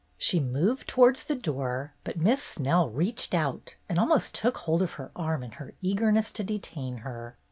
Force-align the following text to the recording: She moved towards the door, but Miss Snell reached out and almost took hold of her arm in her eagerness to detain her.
She 0.17 0.39
moved 0.39 0.87
towards 0.89 1.25
the 1.25 1.35
door, 1.35 1.93
but 2.03 2.17
Miss 2.17 2.41
Snell 2.41 2.89
reached 2.89 3.35
out 3.35 3.75
and 3.87 3.99
almost 3.99 4.33
took 4.33 4.57
hold 4.57 4.81
of 4.81 4.93
her 4.93 5.11
arm 5.15 5.43
in 5.43 5.51
her 5.51 5.75
eagerness 5.79 6.31
to 6.31 6.43
detain 6.43 6.97
her. 7.05 7.37